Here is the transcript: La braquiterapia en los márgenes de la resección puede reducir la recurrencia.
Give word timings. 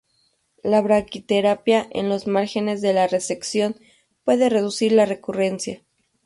La 0.63 0.81
braquiterapia 0.81 1.87
en 1.91 2.09
los 2.09 2.25
márgenes 2.25 2.81
de 2.81 2.91
la 2.91 3.05
resección 3.05 3.75
puede 4.23 4.49
reducir 4.49 4.93
la 4.93 5.05
recurrencia. 5.05 5.83